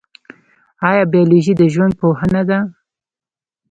ایا 0.89 1.03
بیولوژي 1.13 1.53
د 1.57 1.61
ژوند 1.73 1.93
پوهنه 1.99 2.41
ده؟ 2.49 2.59